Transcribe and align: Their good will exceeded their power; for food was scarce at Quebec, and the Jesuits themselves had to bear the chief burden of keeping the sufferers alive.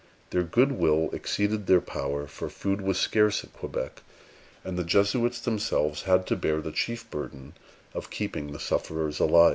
Their 0.31 0.41
good 0.41 0.71
will 0.71 1.11
exceeded 1.13 1.67
their 1.67 1.79
power; 1.79 2.25
for 2.25 2.49
food 2.49 2.81
was 2.81 2.97
scarce 2.99 3.43
at 3.43 3.53
Quebec, 3.53 4.01
and 4.63 4.75
the 4.75 4.83
Jesuits 4.83 5.39
themselves 5.39 6.01
had 6.01 6.25
to 6.25 6.35
bear 6.35 6.59
the 6.59 6.71
chief 6.71 7.07
burden 7.11 7.53
of 7.93 8.09
keeping 8.09 8.51
the 8.51 8.59
sufferers 8.59 9.19
alive. 9.19 9.49